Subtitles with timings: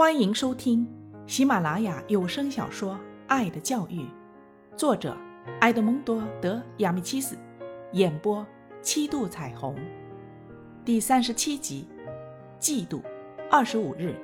[0.00, 0.88] 欢迎收听
[1.26, 2.94] 喜马拉雅有声小说
[3.26, 4.00] 《爱的教育》，
[4.74, 5.14] 作者
[5.60, 7.36] 埃德蒙多·德亚米契斯，
[7.92, 8.44] 演播
[8.80, 9.76] 七度彩虹，
[10.86, 11.86] 第三十七集，
[12.58, 13.02] 嫉妒。
[13.50, 14.14] 二十五日，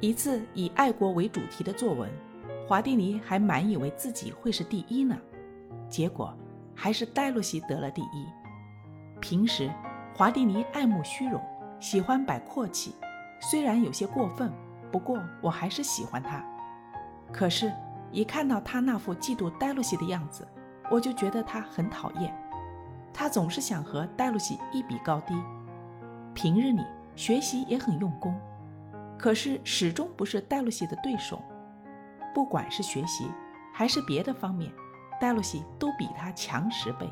[0.00, 2.10] 一次以爱国为主题的作文，
[2.68, 5.16] 华蒂尼还满以为自己会是第一呢，
[5.88, 6.36] 结果
[6.74, 8.26] 还是戴洛西得了第一。
[9.18, 9.72] 平时，
[10.14, 11.40] 华蒂尼爱慕虚荣，
[11.80, 12.94] 喜欢摆阔气，
[13.40, 14.52] 虽然有些过分。
[14.94, 16.40] 不过我还是喜欢他，
[17.32, 17.74] 可是，
[18.12, 20.46] 一看到他那副嫉妒黛露西的样子，
[20.88, 22.32] 我就觉得他很讨厌。
[23.12, 25.34] 他总是想和黛露西一比高低，
[26.32, 28.40] 平日里学习也很用功，
[29.18, 31.42] 可是始终不是黛露西的对手。
[32.32, 33.28] 不管是学习
[33.72, 34.72] 还是别的方面，
[35.20, 37.10] 黛露西都比他强十倍，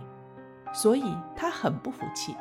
[0.73, 2.37] 所以他很不服气，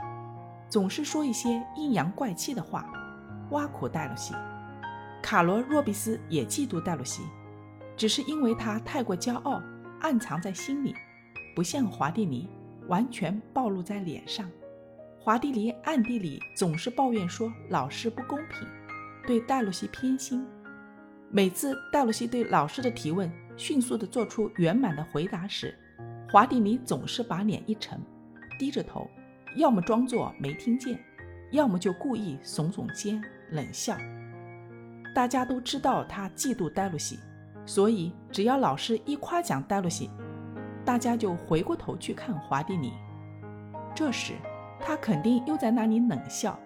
[0.70, 2.88] 总是说一些阴阳怪气的话，
[3.50, 4.36] 挖苦黛露西。
[5.22, 7.22] 卡罗·若比斯也嫉妒戴洛西，
[7.96, 9.62] 只是因为他太过骄傲，
[10.00, 10.96] 暗藏在心里，
[11.56, 12.50] 不像华蒂尼
[12.88, 14.50] 完全暴露在脸上。
[15.20, 18.68] 华蒂尼暗地里总是抱怨说老师不公平，
[19.28, 20.44] 对戴洛西偏心。
[21.30, 25.78] 每次戴洛西对老师的提问迅速地做出圆满的回答时，
[26.32, 28.02] 华蒂尼总是把脸一沉，
[28.58, 29.08] 低着头，
[29.56, 31.00] 要么装作没听见，
[31.52, 33.96] 要么就故意耸耸肩，冷笑。
[35.14, 37.20] 大家都知道他嫉妒黛露西，
[37.66, 40.10] 所以只要老师一夸奖黛露西，
[40.86, 42.94] 大家就回过头去看华蒂尼。
[43.94, 44.34] 这时
[44.80, 46.58] 他肯定又在那里冷笑，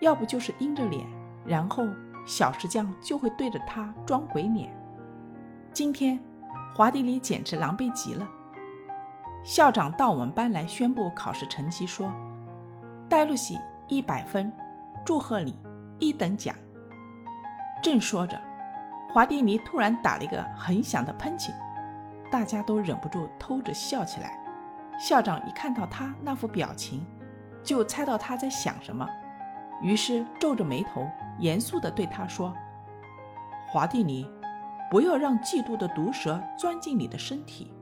[0.00, 1.06] 要不就是阴着脸，
[1.46, 1.86] 然后
[2.26, 4.70] 小石匠就会对着他装鬼脸。
[5.72, 6.20] 今天
[6.74, 8.28] 华蒂尼简直狼狈极了。
[9.42, 12.12] 校长到我们班来宣布考试成绩，说
[13.08, 14.52] ：“黛露西一百分，
[15.04, 15.56] 祝贺你，
[15.98, 16.54] 一等奖。”
[17.82, 18.40] 正说着，
[19.12, 21.52] 华蒂尼突然打了一个很响的喷嚏，
[22.30, 24.38] 大家都忍不住偷着笑起来。
[24.98, 27.06] 校长一看到他那副表情，
[27.62, 29.06] 就猜到他在想什么，
[29.82, 31.06] 于是皱着眉头，
[31.38, 32.52] 严肃地对他说
[33.68, 34.28] ：“华蒂尼，
[34.90, 37.72] 不要让嫉妒的毒蛇钻进你的身体，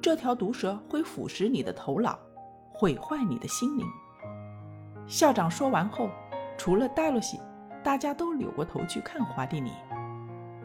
[0.00, 2.18] 这条毒蛇会腐蚀你的头脑，
[2.72, 3.84] 毁坏你的心灵。”
[5.08, 6.08] 校长说完后，
[6.56, 7.40] 除了戴洛西。
[7.82, 9.72] 大家都扭过头去看华蒂尼，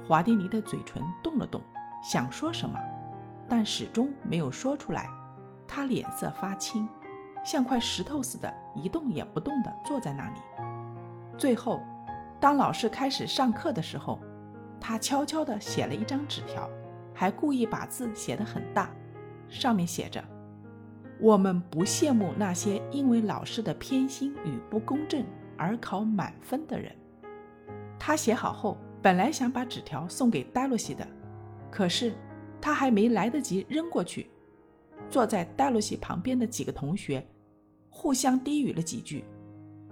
[0.06, 1.62] 华蒂尼的嘴唇动了动，
[2.04, 2.78] 想说什么，
[3.48, 5.10] 但始终没有说出来。
[5.66, 6.88] 他脸色发青，
[7.44, 10.40] 像块石头似的，一动也不动地坐在那里。
[11.38, 11.82] 最后，
[12.38, 14.20] 当老师开始上课的时候，
[14.80, 16.70] 他悄悄地写了一张纸条，
[17.14, 18.90] 还故意把字写得很大，
[19.48, 20.22] 上面写着
[21.20, 25.26] ：“我们不羡慕那些因为老师的偏心与不公正
[25.58, 26.94] 而考满分的人。”
[28.08, 31.08] 他写好后，本来想把纸条送给戴洛西的，
[31.72, 32.14] 可是
[32.62, 34.30] 他还没来得及扔过去，
[35.10, 37.26] 坐在戴洛西旁边的几个同学
[37.90, 39.26] 互相低语了几句，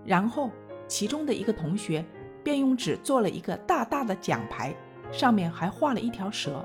[0.05, 0.51] 然后
[0.87, 2.05] 其中的一个同学
[2.43, 4.75] 便用纸做了一个大大的奖牌，
[5.11, 6.63] 上面还画了一条蛇。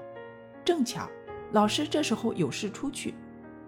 [0.63, 1.09] 正巧
[1.53, 3.15] 老师这时候有事出去，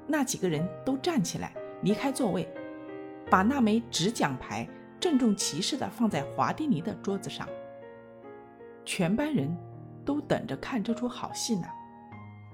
[0.07, 2.47] 那几个人都站起来离开座位，
[3.31, 4.69] 把那枚纸奖牌
[5.01, 7.49] 郑重其事地放在华蒂尼的桌子上。
[8.93, 9.57] 全班人
[10.05, 11.69] 都等着看这出好戏呢，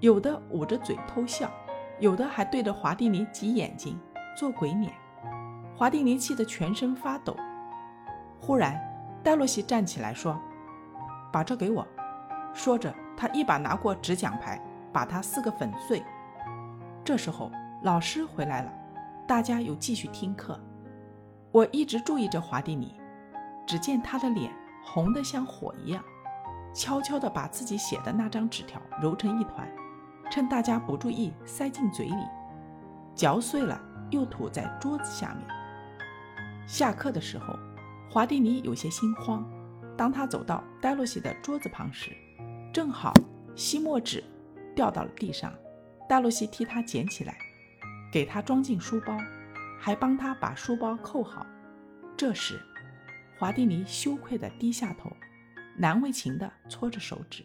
[0.00, 1.50] 有的捂着嘴偷笑，
[1.98, 3.98] 有的还对着华蒂尼挤眼睛
[4.36, 4.92] 做鬼脸。
[5.74, 7.34] 华蒂尼气得全身发抖。
[8.38, 8.78] 忽然，
[9.24, 10.38] 戴洛西站起来说
[11.32, 11.88] ：“把这给我。”
[12.52, 16.04] 说着，他一把拿过纸奖牌，把它撕个粉碎。
[17.02, 17.50] 这时候，
[17.82, 18.70] 老师回来了，
[19.26, 20.60] 大家又继续听课。
[21.50, 22.94] 我一直注意着华蒂尼，
[23.66, 24.52] 只见他的脸
[24.84, 26.04] 红得像火一样。
[26.76, 29.66] 悄悄地把自己写的那张纸条揉成一团，
[30.30, 32.22] 趁大家不注意塞进嘴里，
[33.14, 35.46] 嚼碎了又吐在桌子下面。
[36.66, 37.58] 下课的时候，
[38.10, 39.42] 华蒂尼有些心慌。
[39.96, 42.14] 当他走到戴洛西的桌子旁时，
[42.74, 43.14] 正好
[43.54, 44.22] 吸墨纸
[44.74, 45.50] 掉到了地上，
[46.06, 47.38] 戴洛西替他捡起来，
[48.12, 49.16] 给他装进书包，
[49.80, 51.46] 还帮他把书包扣好。
[52.18, 52.60] 这时，
[53.38, 55.10] 华蒂尼羞愧地低下头。
[55.76, 57.44] 难为情地搓着手指。